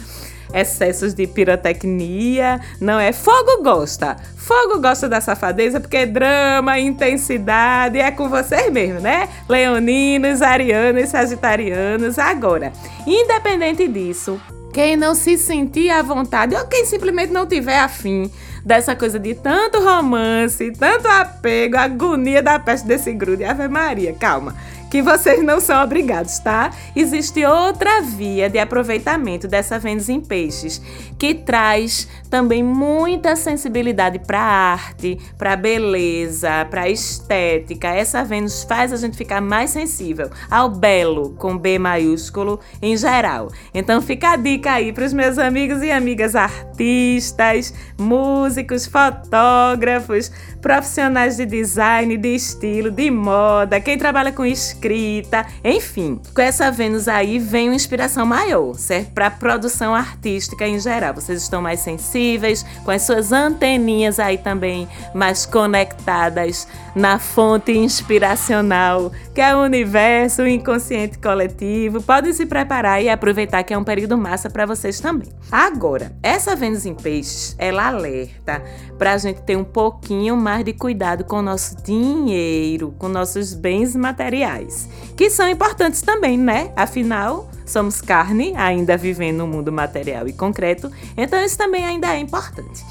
excessos 0.53 1.13
de 1.13 1.27
pirotecnia. 1.27 2.59
Não 2.79 2.99
é 2.99 3.11
fogo 3.11 3.63
gosta. 3.63 4.17
Fogo 4.35 4.79
gosta 4.79 5.09
da 5.09 5.19
safadeza 5.19 5.79
porque 5.79 6.05
drama, 6.05 6.79
intensidade 6.79 7.99
é 7.99 8.11
com 8.11 8.29
vocês 8.29 8.71
mesmo, 8.71 8.99
né? 8.99 9.27
Leoninos, 9.49 10.41
arianos, 10.41 11.09
sagitarianos. 11.09 12.17
Agora, 12.17 12.71
independente 13.05 13.87
disso, 13.87 14.39
quem 14.77 14.95
não 14.95 15.15
se 15.15 15.39
sentir 15.39 15.89
à 15.89 16.03
vontade 16.03 16.55
ou 16.55 16.63
quem 16.67 16.85
simplesmente 16.85 17.33
não 17.33 17.47
tiver 17.47 17.79
afim 17.79 18.29
dessa 18.63 18.95
coisa 18.95 19.17
de 19.17 19.33
tanto 19.33 19.83
romance, 19.83 20.71
tanto 20.73 21.07
apego, 21.07 21.75
agonia 21.75 22.43
da 22.43 22.59
peste 22.59 22.87
desse 22.87 23.11
grude. 23.11 23.43
Ave 23.43 23.67
Maria, 23.67 24.13
calma 24.13 24.53
que 24.89 25.01
vocês 25.01 25.43
não 25.43 25.59
são 25.59 25.83
obrigados, 25.83 26.39
tá? 26.39 26.71
Existe 26.95 27.45
outra 27.45 28.01
via 28.01 28.49
de 28.49 28.59
aproveitamento 28.59 29.47
dessa 29.47 29.77
Vênus 29.77 30.09
em 30.09 30.21
Peixes, 30.21 30.81
que 31.17 31.33
traz 31.33 32.07
também 32.29 32.63
muita 32.63 33.35
sensibilidade 33.35 34.19
para 34.19 34.39
arte, 34.39 35.17
para 35.37 35.55
beleza, 35.55 36.65
para 36.69 36.89
estética. 36.89 37.89
Essa 37.89 38.23
Vênus 38.23 38.63
faz 38.63 38.93
a 38.93 38.97
gente 38.97 39.17
ficar 39.17 39.41
mais 39.41 39.71
sensível 39.71 40.29
ao 40.49 40.69
belo, 40.69 41.31
com 41.37 41.57
B 41.57 41.79
maiúsculo, 41.79 42.59
em 42.81 42.95
geral. 42.95 43.51
Então 43.73 44.01
fica 44.01 44.31
a 44.31 44.35
dica 44.35 44.73
aí 44.73 44.91
para 44.93 45.05
os 45.05 45.13
meus 45.13 45.37
amigos 45.37 45.81
e 45.81 45.91
amigas 45.91 46.35
artistas, 46.35 47.73
músicos, 47.97 48.85
fotógrafos, 48.85 50.31
profissionais 50.67 51.37
de 51.37 51.45
design, 51.45 52.17
de 52.17 52.35
estilo, 52.35 52.91
de 52.91 53.09
moda, 53.09 53.79
quem 53.79 53.97
trabalha 53.97 54.33
com 54.33 54.45
escrita, 54.45 55.45
enfim. 55.63 56.19
Com 56.35 56.41
essa 56.41 56.69
Vênus 56.69 57.07
aí 57.07 57.39
vem 57.39 57.69
uma 57.69 57.75
inspiração 57.75 58.25
maior, 58.25 58.73
certo? 58.75 59.13
Para 59.13 59.31
produção 59.31 59.95
artística 59.95 60.67
em 60.67 60.77
geral. 60.77 61.13
Vocês 61.13 61.41
estão 61.41 61.61
mais 61.61 61.79
sensíveis, 61.79 62.65
com 62.83 62.91
as 62.91 63.03
suas 63.03 63.31
anteninhas 63.31 64.19
aí 64.19 64.37
também 64.37 64.89
mais 65.15 65.45
conectadas 65.45 66.67
na 66.93 67.17
fonte 67.17 67.71
inspiracional, 67.71 69.09
que 69.33 69.39
é 69.39 69.55
o 69.55 69.61
universo, 69.61 70.41
o 70.41 70.47
inconsciente 70.47 71.17
coletivo. 71.17 72.01
Podem 72.01 72.33
se 72.33 72.45
preparar 72.45 73.01
e 73.01 73.07
aproveitar 73.07 73.63
que 73.63 73.73
é 73.73 73.77
um 73.77 73.85
período 73.85 74.17
massa 74.17 74.49
para 74.49 74.65
vocês 74.65 74.99
também. 74.99 75.29
Agora, 75.49 76.11
essa 76.21 76.57
Vênus 76.57 76.85
em 76.85 76.93
Peixes, 76.93 77.55
ela 77.57 77.87
alerta 77.87 78.61
para 78.97 79.13
a 79.13 79.17
gente 79.17 79.41
ter 79.43 79.55
um 79.55 79.63
pouquinho 79.63 80.35
mais 80.57 80.65
de 80.65 80.73
cuidado 80.73 81.23
com 81.23 81.37
o 81.37 81.41
nosso 81.41 81.77
dinheiro, 81.83 82.91
com 82.97 83.07
nossos 83.07 83.53
bens 83.53 83.95
materiais, 83.95 84.89
que 85.15 85.29
são 85.29 85.47
importantes 85.47 86.01
também, 86.01 86.35
né? 86.35 86.71
Afinal, 86.75 87.47
somos 87.63 88.01
carne, 88.01 88.55
ainda 88.55 88.97
vivendo 88.97 89.37
no 89.37 89.47
mundo 89.47 89.71
material 89.71 90.27
e 90.27 90.33
concreto, 90.33 90.91
então 91.15 91.39
isso 91.43 91.55
também 91.55 91.85
ainda 91.85 92.15
é 92.15 92.19
importante. 92.19 92.83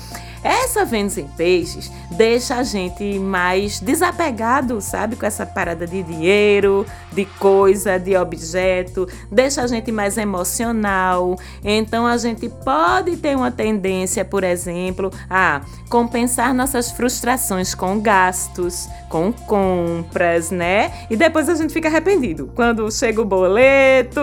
Essa 0.43 0.85
Vênus 0.85 1.19
em 1.19 1.27
Peixes 1.27 1.91
deixa 2.11 2.57
a 2.57 2.63
gente 2.63 3.19
mais 3.19 3.81
desapegado, 3.81 4.81
sabe, 4.81 5.17
com 5.17 5.27
essa 5.27 5.45
parada 5.45 5.87
de 5.87 6.03
dinheiro, 6.03 6.87
de 7.13 7.25
coisa, 7.25 7.99
de 7.99 8.17
objeto, 8.17 9.09
deixa 9.31 9.63
a 9.63 9.67
gente 9.67 9.91
mais 9.91 10.17
emocional. 10.19 11.37
Então 11.65 12.07
a 12.07 12.17
gente 12.17 12.49
pode 12.49 13.17
ter 13.17 13.37
uma 13.37 13.51
tendência, 13.51 14.25
por 14.25 14.45
exemplo, 14.45 15.11
a 15.29 15.63
compensar 15.89 16.55
nossas 16.55 16.91
frustrações 16.91 17.75
com 17.75 18.01
gastos, 18.01 18.89
com 19.09 19.33
compras, 19.33 20.51
né? 20.51 20.93
E 21.11 21.17
depois 21.17 21.49
a 21.49 21.55
gente 21.55 21.73
fica 21.73 21.89
arrependido. 21.89 22.51
Quando 22.55 22.91
chega 22.91 23.21
o 23.21 23.25
boleto, 23.25 24.21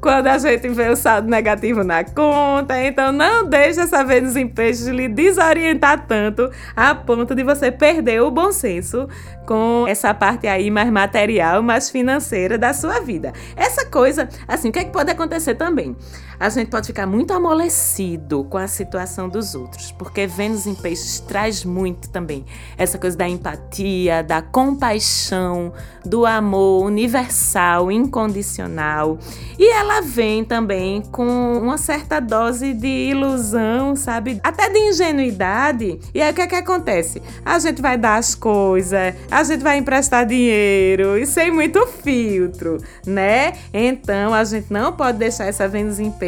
quando 0.00 0.26
a 0.26 0.38
gente 0.38 0.68
vê 0.68 0.90
o 0.90 0.96
saldo 0.96 1.28
negativo 1.28 1.82
na 1.82 2.04
conta. 2.04 2.82
Então 2.82 3.12
não 3.12 3.48
deixe 3.48 3.80
essa 3.80 4.04
Vênus 4.04 4.36
em 4.36 4.46
peixes 4.46 4.86
lhe 4.86 5.08
desorientar 5.46 6.06
tanto 6.06 6.50
a 6.74 6.94
ponto 6.94 7.34
de 7.34 7.42
você 7.44 7.70
perder 7.70 8.20
o 8.22 8.30
bom 8.30 8.50
senso 8.50 9.08
com 9.46 9.86
essa 9.86 10.12
parte 10.12 10.46
aí 10.46 10.70
mais 10.70 10.90
material, 10.90 11.62
mais 11.62 11.88
financeira 11.88 12.58
da 12.58 12.72
sua 12.72 13.00
vida. 13.00 13.32
Essa 13.54 13.86
coisa, 13.86 14.28
assim, 14.48 14.68
o 14.68 14.72
que, 14.72 14.80
é 14.80 14.84
que 14.84 14.90
pode 14.90 15.10
acontecer 15.10 15.54
também? 15.54 15.96
A 16.38 16.50
gente 16.50 16.68
pode 16.68 16.86
ficar 16.86 17.06
muito 17.06 17.32
amolecido 17.32 18.44
com 18.44 18.58
a 18.58 18.68
situação 18.68 19.26
dos 19.28 19.54
outros, 19.54 19.90
porque 19.92 20.26
Vênus 20.26 20.66
em 20.66 20.74
peixes 20.74 21.18
traz 21.20 21.64
muito 21.64 22.10
também 22.10 22.44
essa 22.76 22.98
coisa 22.98 23.16
da 23.16 23.26
empatia, 23.26 24.22
da 24.22 24.42
compaixão, 24.42 25.72
do 26.04 26.26
amor 26.26 26.84
universal, 26.84 27.90
incondicional. 27.90 29.18
E 29.58 29.72
ela 29.72 30.02
vem 30.02 30.44
também 30.44 31.00
com 31.10 31.58
uma 31.58 31.78
certa 31.78 32.20
dose 32.20 32.74
de 32.74 32.86
ilusão, 32.86 33.96
sabe? 33.96 34.38
Até 34.42 34.68
de 34.68 34.78
ingenuidade. 34.78 35.98
E 36.14 36.20
aí 36.20 36.30
o 36.30 36.34
que 36.34 36.42
é 36.42 36.46
que 36.46 36.54
acontece? 36.54 37.22
A 37.44 37.58
gente 37.58 37.80
vai 37.80 37.96
dar 37.96 38.16
as 38.16 38.34
coisas, 38.34 39.14
a 39.30 39.42
gente 39.42 39.62
vai 39.62 39.78
emprestar 39.78 40.26
dinheiro 40.26 41.16
e 41.16 41.24
sem 41.24 41.50
muito 41.50 41.86
filtro, 41.86 42.76
né? 43.06 43.54
Então 43.72 44.34
a 44.34 44.44
gente 44.44 44.70
não 44.70 44.92
pode 44.92 45.16
deixar 45.16 45.46
essa 45.46 45.66
Vênus 45.66 45.98
em 45.98 46.10
peixes 46.10 46.25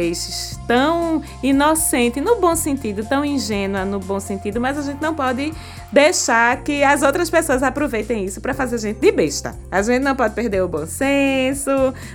tão 0.67 1.21
inocente, 1.41 2.21
no 2.21 2.39
bom 2.39 2.55
sentido, 2.55 3.03
tão 3.03 3.23
ingênua 3.23 3.85
no 3.85 3.99
bom 3.99 4.19
sentido, 4.19 4.59
mas 4.59 4.77
a 4.77 4.81
gente 4.81 5.01
não 5.01 5.13
pode 5.13 5.53
deixar 5.91 6.63
que 6.63 6.83
as 6.83 7.01
outras 7.01 7.29
pessoas 7.29 7.63
aproveitem 7.63 8.25
isso 8.25 8.41
para 8.41 8.53
fazer 8.53 8.75
a 8.75 8.79
gente 8.79 8.99
de 8.99 9.11
besta. 9.11 9.55
A 9.71 9.81
gente 9.81 10.03
não 10.03 10.15
pode 10.15 10.33
perder 10.33 10.61
o 10.63 10.67
bom 10.67 10.85
senso, 10.85 11.71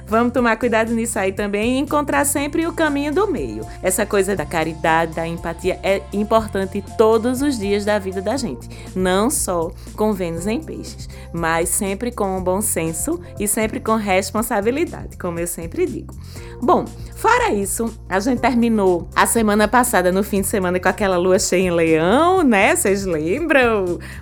vamos 0.06 0.32
tomar 0.32 0.56
cuidado 0.56 0.92
nisso 0.92 1.18
aí 1.18 1.32
também 1.32 1.74
e 1.74 1.78
encontrar 1.78 2.24
sempre 2.24 2.66
o 2.66 2.72
caminho 2.72 3.12
do 3.12 3.26
meio. 3.26 3.66
Essa 3.82 4.06
coisa 4.06 4.36
da 4.36 4.46
caridade, 4.46 5.14
da 5.14 5.26
empatia 5.26 5.78
é 5.82 6.02
importante 6.12 6.82
todos 6.96 7.42
os 7.42 7.58
dias 7.58 7.84
da 7.84 7.98
vida 7.98 8.22
da 8.22 8.36
gente, 8.36 8.68
não 8.94 9.28
só 9.30 9.70
com 9.96 10.12
Vênus 10.12 10.46
em 10.46 10.60
peixes, 10.60 11.08
mas 11.32 11.68
sempre 11.68 12.12
com 12.12 12.42
bom 12.42 12.60
senso 12.60 13.20
e 13.38 13.48
sempre 13.48 13.80
com 13.80 13.96
responsabilidade, 13.96 15.16
como 15.18 15.38
eu 15.38 15.46
sempre 15.46 15.86
digo. 15.86 16.14
Bom, 16.62 16.84
fora 17.16 17.52
isso, 17.52 17.92
a 18.08 18.20
gente 18.20 18.40
terminou 18.40 19.08
a 19.14 19.26
semana 19.26 19.66
passada, 19.66 20.12
no 20.12 20.22
fim 20.22 20.40
de 20.40 20.46
semana, 20.46 20.78
com 20.78 20.88
aquela 20.88 21.16
lua 21.16 21.38
cheia 21.38 21.62
em 21.62 21.70
leão, 21.70 22.42
né? 22.42 22.74
Vocês 22.74 23.04
lembram? 23.04 23.63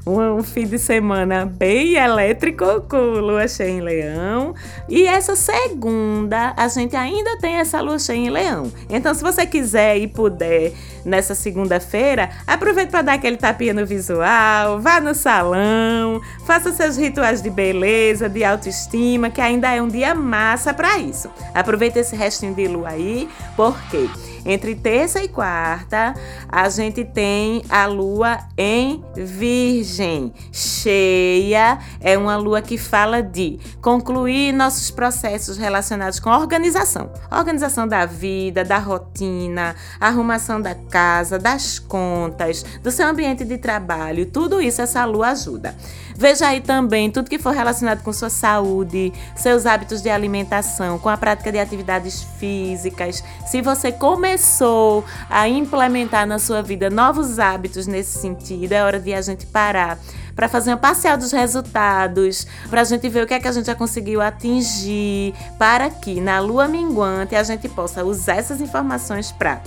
Um, 0.07 0.43
fim 0.43 0.67
de 0.67 0.79
semana 0.79 1.47
bem 1.47 1.95
elétrico 1.95 2.83
com 2.89 2.97
lua 2.97 3.47
cheia 3.49 3.71
em 3.71 3.81
leão. 3.81 4.55
E 4.89 5.05
essa 5.05 5.37
segunda, 5.37 6.55
a 6.57 6.69
gente 6.69 6.97
ainda 6.97 7.39
tem 7.39 7.55
essa 7.55 7.81
lua 7.81 7.99
cheia 7.99 8.17
em 8.17 8.31
leão. 8.31 8.73
Então, 8.89 9.15
se 9.15 9.23
você 9.23 9.47
quiser 9.47 9.99
e 9.99 10.07
puder 10.07 10.73
nessa 11.05 11.35
segunda-feira, 11.35 12.31
aproveite 12.47 12.91
para 12.91 13.03
dar 13.03 13.15
aquele 13.15 13.37
tapinha 13.37 13.75
no 13.75 13.85
visual, 13.85 14.81
vá 14.81 15.01
no 15.01 15.15
salão, 15.15 16.21
faça 16.47 16.73
seus 16.73 16.97
rituais 16.97 17.43
de 17.43 17.51
beleza, 17.51 18.29
de 18.29 18.45
autoestima, 18.45 19.31
que 19.31 19.41
ainda 19.41 19.73
é 19.73 19.83
um 19.83 19.89
dia 19.89 20.15
massa 20.15 20.73
para 20.73 20.99
isso. 20.99 21.31
Aproveite 21.55 21.99
esse 21.99 22.15
restinho 22.17 22.55
de 22.55 22.69
lua 22.69 22.91
aí, 22.91 23.29
porque 23.57 24.09
entre 24.45 24.75
terça 24.75 25.23
e 25.23 25.29
quarta, 25.29 26.15
a 26.49 26.69
gente 26.69 27.05
tem 27.05 27.63
a 27.69 27.87
lua 27.87 28.39
em 28.57 29.03
Virgem. 29.15 30.33
Cheia 30.51 31.79
é 32.01 32.19
uma 32.19 32.37
lua 32.37 32.61
que 32.61 32.77
fala 32.77 33.23
de 33.23 33.59
concluir 33.81 34.53
nossos 34.53 34.91
processos 34.91 35.57
relacionados 35.57 36.19
com 36.19 36.31
organização. 36.31 37.11
Organização 37.31 37.87
da 37.87 38.05
vida, 38.05 38.65
da 38.65 38.79
rotina, 38.79 39.77
arrumação 40.01 40.61
da 40.61 40.75
casa, 40.75 41.39
das 41.39 41.79
contas, 41.79 42.65
do 42.83 42.91
seu 42.91 43.07
ambiente 43.07 43.45
de 43.45 43.59
trabalho. 43.59 44.27
Tudo 44.27 44.61
isso 44.61 44.83
essa 44.83 45.05
lua 45.05 45.29
ajuda. 45.29 45.75
Veja 46.17 46.49
aí 46.49 46.61
também 46.61 47.11
tudo 47.11 47.29
que 47.31 47.39
for 47.39 47.53
relacionado 47.53 48.03
com 48.03 48.13
sua 48.13 48.31
saúde, 48.31 49.13
seus 49.35 49.67
hábitos 49.67 50.03
de 50.03 50.11
alimentação, 50.11 50.99
com 50.99 51.09
a 51.09 51.17
prática 51.17 51.51
de 51.51 51.59
atividades 51.59 52.23
físicas. 52.39 53.23
Se 53.47 53.61
você 53.63 53.91
começou 53.91 55.05
a 55.29 55.49
implementar 55.49 56.27
na 56.27 56.39
sua 56.39 56.63
vida 56.63 56.91
novos 56.91 57.39
hábitos 57.39 57.87
nesse 57.87 58.19
sentido, 58.19 58.73
é 58.73 58.83
hora 58.83 59.01
de 59.01 59.13
a 59.13 59.21
gente 59.21 59.47
parar 59.47 59.99
para 60.35 60.49
fazer 60.49 60.75
um 60.75 60.79
parcial 60.79 61.17
dos 61.17 61.33
resultados, 61.33 62.47
para 62.71 62.81
a 62.81 62.85
gente 62.85 63.09
ver 63.09 63.25
o 63.25 63.27
que 63.27 63.35
é 63.35 63.41
que 63.41 63.49
a 63.49 63.53
gente 63.53 63.67
já 63.67 63.75
conseguiu 63.75 64.21
atingir, 64.21 65.35
para 65.59 65.91
que 65.91 66.21
na 66.21 66.41
lua 66.41 66.67
minguante 66.67 67.37
a 67.37 67.43
gente 67.43 67.69
possa 67.69 68.05
usar 68.05 68.37
essas 68.37 68.61
informações 68.61 69.31
para 69.31 69.61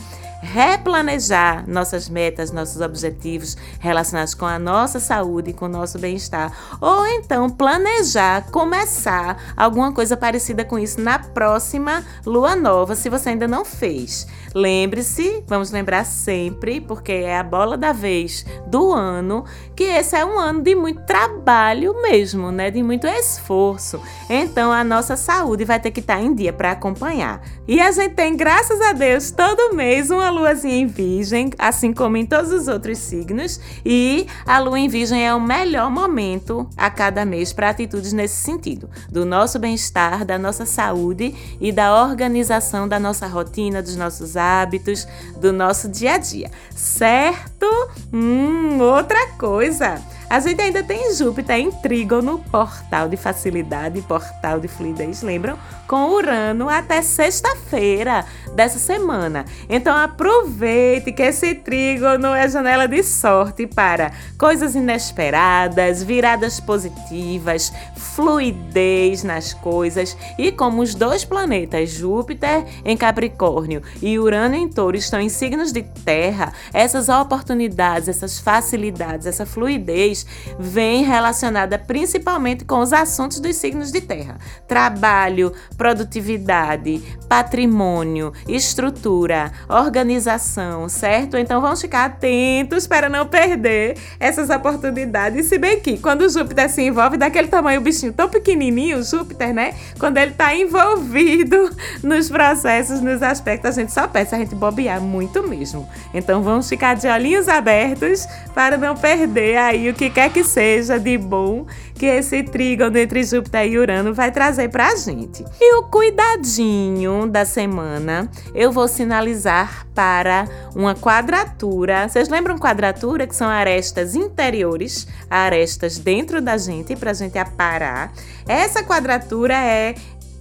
replanejar 0.45 1.67
nossas 1.67 2.07
metas, 2.07 2.51
nossos 2.51 2.79
objetivos 2.79 3.57
relacionados 3.79 4.33
com 4.33 4.45
a 4.45 4.59
nossa 4.59 4.99
saúde 4.99 5.49
e 5.49 5.53
com 5.53 5.65
o 5.65 5.69
nosso 5.69 5.97
bem-estar. 5.97 6.51
Ou 6.79 7.05
então 7.07 7.49
planejar 7.49 8.49
começar 8.51 9.53
alguma 9.57 9.91
coisa 9.91 10.15
parecida 10.15 10.63
com 10.63 10.77
isso 10.77 11.01
na 11.01 11.19
próxima 11.19 12.05
lua 12.25 12.55
nova, 12.55 12.95
se 12.95 13.09
você 13.09 13.29
ainda 13.29 13.47
não 13.47 13.65
fez. 13.65 14.27
Lembre-se, 14.53 15.43
vamos 15.47 15.71
lembrar 15.71 16.05
sempre, 16.05 16.79
porque 16.79 17.11
é 17.11 17.37
a 17.37 17.43
bola 17.43 17.77
da 17.77 17.91
vez 17.91 18.45
do 18.67 18.93
ano, 18.93 19.43
que 19.75 19.83
esse 19.83 20.15
é 20.15 20.25
um 20.25 20.39
ano 20.39 20.61
de 20.61 20.73
muito 20.73 21.01
trabalho 21.01 22.01
mesmo, 22.01 22.51
né? 22.51 22.71
De 22.71 22.81
muito 22.81 23.05
esforço. 23.05 24.01
Então 24.29 24.71
a 24.71 24.83
nossa 24.83 25.17
saúde 25.17 25.65
vai 25.65 25.79
ter 25.79 25.91
que 25.91 25.99
estar 25.99 26.21
em 26.21 26.33
dia 26.33 26.53
para 26.53 26.71
acompanhar. 26.71 27.41
E 27.67 27.81
a 27.81 27.91
gente 27.91 28.13
tem, 28.13 28.37
graças 28.37 28.79
a 28.81 28.93
Deus, 28.93 29.31
todo 29.31 29.75
mês 29.75 30.09
uma 30.09 30.29
luazinha 30.29 30.77
em 30.77 30.85
virgem, 30.85 31.49
assim 31.57 31.91
como 31.91 32.15
em 32.15 32.25
todos 32.25 32.51
os 32.51 32.67
outros 32.67 32.99
signos, 32.99 33.59
e 33.83 34.27
a 34.45 34.59
lua 34.59 34.79
em 34.79 34.87
virgem 34.87 35.25
é 35.25 35.33
o 35.33 35.41
melhor 35.41 35.89
momento 35.89 36.69
a 36.77 36.89
cada 36.89 37.25
mês 37.25 37.51
para 37.51 37.69
atitudes 37.69 38.13
nesse 38.13 38.35
sentido, 38.35 38.89
do 39.09 39.25
nosso 39.25 39.59
bem-estar, 39.59 40.23
da 40.23 40.37
nossa 40.37 40.65
saúde 40.65 41.35
e 41.59 41.71
da 41.71 42.03
organização 42.03 42.87
da 42.87 42.99
nossa 42.99 43.27
rotina, 43.27 43.81
dos 43.81 43.95
nossos 43.95 44.37
hábitos, 44.37 45.07
do 45.37 45.51
nosso 45.51 45.89
dia 45.89 46.13
a 46.13 46.17
dia, 46.17 46.51
certo? 46.75 47.65
Hum, 48.13 48.79
outra 48.79 49.27
coisa. 49.37 49.64
Pois 49.65 49.81
é. 49.81 49.99
A 50.27 50.39
gente 50.39 50.59
ainda 50.59 50.83
tem 50.83 51.13
Júpiter 51.13 51.57
em 51.57 51.71
trígono, 51.71 52.39
portal 52.51 53.07
de 53.07 53.15
facilidade, 53.15 54.01
portal 54.01 54.59
de 54.59 54.67
fluidez, 54.67 55.21
lembram? 55.21 55.57
Com 55.87 56.09
Urano 56.09 56.67
até 56.67 57.01
sexta-feira 57.01 58.25
dessa 58.55 58.79
semana. 58.79 59.45
Então 59.69 59.95
aproveite 59.95 61.11
que 61.11 61.21
esse 61.21 61.53
trígono 61.53 62.27
é 62.33 62.49
janela 62.49 62.87
de 62.87 63.03
sorte 63.03 63.67
para 63.67 64.11
coisas 64.37 64.75
inesperadas, 64.75 66.01
viradas 66.01 66.59
positivas, 66.59 67.71
fluidez 67.95 69.23
nas 69.23 69.53
coisas. 69.53 70.17
E 70.39 70.51
como 70.51 70.81
os 70.81 70.95
dois 70.95 71.23
planetas, 71.23 71.91
Júpiter 71.91 72.65
em 72.83 72.97
Capricórnio 72.97 73.83
e 74.01 74.17
Urano 74.17 74.55
em 74.55 74.67
Touro, 74.67 74.97
estão 74.97 75.19
em 75.19 75.29
signos 75.29 75.71
de 75.71 75.83
terra, 75.83 76.51
essas 76.73 77.09
oportunidades, 77.09 78.07
essas 78.07 78.39
facilidades, 78.39 79.27
essa 79.27 79.45
fluidez 79.45 80.14
vem 80.59 81.03
relacionada 81.03 81.79
principalmente 81.79 82.63
com 82.63 82.79
os 82.79 82.93
assuntos 82.93 83.39
dos 83.39 83.55
signos 83.55 83.91
de 83.91 84.01
terra: 84.01 84.37
trabalho, 84.67 85.51
produtividade, 85.75 87.01
patrimônio, 87.27 88.31
estrutura, 88.47 89.51
organização, 89.67 90.87
certo? 90.87 91.37
Então 91.37 91.59
vamos 91.59 91.81
ficar 91.81 92.05
atentos 92.05 92.85
para 92.85 93.09
não 93.09 93.25
perder 93.25 93.97
essas 94.19 94.49
oportunidades. 94.49 95.47
Se 95.47 95.57
bem 95.57 95.79
que 95.79 95.97
quando 95.97 96.21
o 96.21 96.29
Júpiter 96.29 96.69
se 96.69 96.81
envolve 96.81 97.17
daquele 97.17 97.47
tamanho, 97.47 97.79
o 97.79 97.83
bichinho 97.83 98.13
tão 98.13 98.29
pequenininho, 98.29 99.03
Júpiter, 99.03 99.53
né? 99.53 99.73
Quando 99.99 100.17
ele 100.17 100.31
está 100.31 100.55
envolvido 100.55 101.69
nos 102.03 102.29
processos, 102.29 103.01
nos 103.01 103.21
aspectos, 103.21 103.71
a 103.71 103.81
gente 103.81 103.91
só 103.91 104.07
peça 104.07 104.35
a 104.35 104.39
gente 104.39 104.55
bobear 104.55 105.01
muito 105.01 105.41
mesmo. 105.47 105.87
Então 106.13 106.41
vamos 106.41 106.69
ficar 106.69 106.95
de 106.95 107.07
olhinhos 107.07 107.47
abertos 107.47 108.27
para 108.53 108.77
não 108.77 108.95
perder 108.95 109.57
aí 109.57 109.89
o 109.89 109.93
que 109.93 110.04
que 110.05 110.09
quer 110.11 110.31
que 110.31 110.43
seja 110.43 110.99
de 110.99 111.17
bom 111.17 111.65
que 111.95 112.05
esse 112.05 112.43
trígono 112.43 112.95
entre 112.97 113.23
Júpiter 113.23 113.65
e 113.65 113.79
Urano 113.79 114.13
vai 114.13 114.31
trazer 114.31 114.69
pra 114.69 114.95
gente. 114.95 115.43
E 115.59 115.77
o 115.77 115.83
cuidadinho 115.83 117.27
da 117.27 117.43
semana, 117.43 118.29
eu 118.53 118.71
vou 118.71 118.87
sinalizar 118.87 119.87
para 119.95 120.47
uma 120.75 120.93
quadratura. 120.93 122.07
Vocês 122.07 122.29
lembram 122.29 122.59
quadratura 122.59 123.25
que 123.25 123.35
são 123.35 123.47
arestas 123.47 124.13
interiores, 124.13 125.07
arestas 125.27 125.97
dentro 125.97 126.39
da 126.39 126.55
gente 126.55 126.95
pra 126.95 127.13
gente 127.13 127.39
aparar. 127.39 128.13
Essa 128.47 128.83
quadratura 128.83 129.55
é 129.55 129.95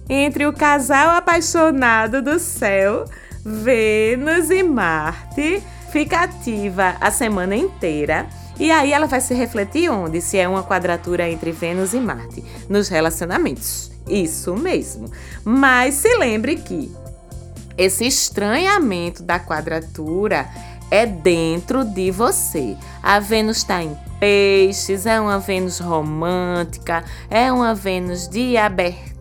entre 0.07 0.45
o 0.45 0.53
casal 0.53 1.15
apaixonado 1.15 2.21
do 2.21 2.37
céu, 2.37 3.05
Vênus 3.43 4.51
e 4.51 4.61
Marte. 4.61 5.63
Fica 5.91 6.19
ativa 6.19 6.97
a 7.01 7.09
semana 7.09 7.55
inteira. 7.55 8.27
E 8.59 8.71
aí 8.71 8.93
ela 8.93 9.07
vai 9.07 9.19
se 9.19 9.33
refletir 9.33 9.89
onde? 9.89 10.21
Se 10.21 10.37
é 10.37 10.47
uma 10.47 10.63
quadratura 10.63 11.29
entre 11.29 11.51
Vênus 11.51 11.93
e 11.93 11.99
Marte. 11.99 12.43
Nos 12.69 12.87
relacionamentos. 12.87 13.91
Isso 14.07 14.55
mesmo. 14.55 15.09
Mas 15.43 15.95
se 15.95 16.15
lembre 16.17 16.55
que 16.57 16.91
esse 17.77 18.05
estranhamento 18.05 19.21
da 19.23 19.39
quadratura 19.39 20.47
é 20.89 21.05
dentro 21.05 21.83
de 21.83 22.11
você. 22.11 22.77
A 23.03 23.19
Vênus 23.19 23.57
está 23.57 23.83
em 23.83 23.97
peixes, 24.19 25.05
é 25.05 25.19
uma 25.19 25.39
Vênus 25.39 25.79
romântica, 25.79 27.03
é 27.29 27.51
uma 27.51 27.75
Vênus 27.75 28.29
de 28.29 28.55
abertura 28.55 29.14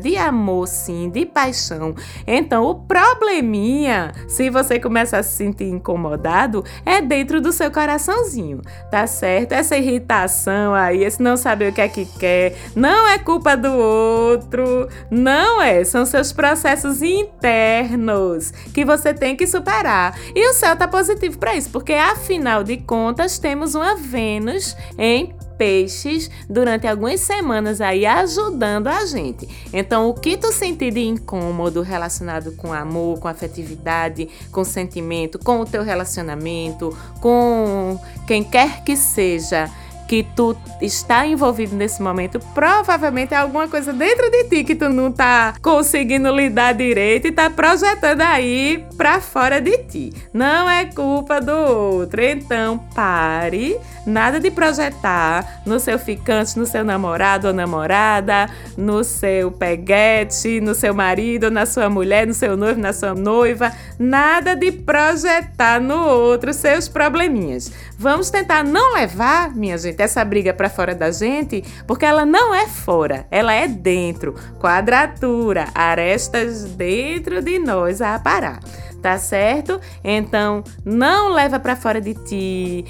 de 0.00 0.16
amor, 0.16 0.66
sim, 0.66 1.10
de 1.10 1.26
paixão. 1.26 1.94
Então, 2.26 2.64
o 2.64 2.74
probleminha, 2.74 4.12
se 4.28 4.50
você 4.50 4.78
começa 4.78 5.18
a 5.18 5.22
se 5.22 5.36
sentir 5.36 5.68
incomodado, 5.68 6.64
é 6.84 7.00
dentro 7.00 7.40
do 7.40 7.52
seu 7.52 7.70
coraçãozinho, 7.70 8.60
tá 8.90 9.06
certo? 9.06 9.52
Essa 9.52 9.76
irritação 9.76 10.74
aí, 10.74 11.04
esse 11.04 11.22
não 11.22 11.36
saber 11.36 11.70
o 11.70 11.72
que 11.72 11.80
é 11.80 11.88
que 11.88 12.06
quer, 12.06 12.56
não 12.74 13.08
é 13.08 13.18
culpa 13.18 13.56
do 13.56 13.72
outro, 13.72 14.88
não 15.10 15.60
é. 15.62 15.84
São 15.84 16.04
seus 16.06 16.32
processos 16.32 17.02
internos 17.02 18.50
que 18.72 18.84
você 18.84 19.12
tem 19.12 19.36
que 19.36 19.46
superar. 19.46 20.18
E 20.34 20.48
o 20.48 20.54
céu 20.54 20.76
tá 20.76 20.88
positivo 20.88 21.38
para 21.38 21.54
isso, 21.54 21.70
porque 21.70 21.92
afinal 21.92 22.62
de 22.64 22.76
contas, 22.78 23.38
temos 23.38 23.74
uma 23.74 23.94
Vênus 23.94 24.76
em 24.98 25.34
peixes 25.56 26.30
durante 26.48 26.86
algumas 26.86 27.20
semanas 27.20 27.80
aí 27.80 28.06
ajudando 28.06 28.88
a 28.88 29.04
gente. 29.06 29.48
Então, 29.72 30.08
o 30.08 30.14
que 30.14 30.36
tu 30.36 30.52
sentir 30.52 30.92
de 30.92 31.00
incômodo 31.00 31.82
relacionado 31.82 32.52
com 32.52 32.72
amor, 32.72 33.18
com 33.18 33.28
afetividade, 33.28 34.28
com 34.50 34.64
sentimento, 34.64 35.38
com 35.38 35.60
o 35.60 35.66
teu 35.66 35.82
relacionamento, 35.82 36.96
com 37.20 37.98
quem 38.26 38.42
quer 38.42 38.84
que 38.84 38.96
seja, 38.96 39.70
que 40.06 40.26
tu 40.34 40.56
está 40.80 41.26
envolvido 41.26 41.74
nesse 41.74 42.02
momento, 42.02 42.38
provavelmente 42.54 43.34
é 43.34 43.36
alguma 43.36 43.68
coisa 43.68 43.92
dentro 43.92 44.30
de 44.30 44.44
ti 44.44 44.64
que 44.64 44.74
tu 44.74 44.88
não 44.88 45.10
tá 45.10 45.54
conseguindo 45.62 46.30
lidar 46.34 46.74
direito 46.74 47.26
e 47.26 47.32
tá 47.32 47.48
projetando 47.50 48.20
aí 48.20 48.84
para 48.96 49.20
fora 49.20 49.60
de 49.60 49.78
ti. 49.78 50.12
Não 50.32 50.68
é 50.68 50.86
culpa 50.86 51.40
do 51.40 51.52
outro. 51.52 52.22
Então, 52.22 52.78
pare, 52.94 53.78
nada 54.06 54.38
de 54.38 54.50
projetar 54.50 55.62
no 55.64 55.80
seu 55.80 55.98
ficante, 55.98 56.58
no 56.58 56.66
seu 56.66 56.84
namorado 56.84 57.48
ou 57.48 57.54
namorada, 57.54 58.48
no 58.76 59.02
seu 59.02 59.50
peguete, 59.50 60.60
no 60.60 60.74
seu 60.74 60.94
marido, 60.94 61.50
na 61.50 61.66
sua 61.66 61.88
mulher, 61.88 62.26
no 62.26 62.34
seu 62.34 62.56
noivo, 62.56 62.80
na 62.80 62.92
sua 62.92 63.14
noiva, 63.14 63.72
nada 63.98 64.54
de 64.54 64.70
projetar 64.72 65.80
no 65.80 66.06
outro 66.06 66.52
seus 66.52 66.88
probleminhas. 66.88 67.72
Vamos 67.98 68.30
tentar 68.30 68.64
não 68.64 68.94
levar, 68.94 69.54
minha 69.54 69.78
gente, 69.78 69.93
essa 70.02 70.24
briga 70.24 70.52
para 70.52 70.68
fora 70.68 70.94
da 70.94 71.10
gente, 71.10 71.62
porque 71.86 72.04
ela 72.04 72.24
não 72.24 72.54
é 72.54 72.66
fora, 72.66 73.26
ela 73.30 73.52
é 73.52 73.68
dentro. 73.68 74.34
Quadratura, 74.58 75.68
arestas 75.74 76.64
dentro 76.64 77.40
de 77.42 77.58
nós 77.58 78.00
a 78.00 78.18
parar. 78.18 78.60
Tá 79.00 79.18
certo? 79.18 79.80
Então, 80.02 80.64
não 80.84 81.30
leva 81.30 81.60
para 81.60 81.76
fora 81.76 82.00
de 82.00 82.14
ti 82.14 82.84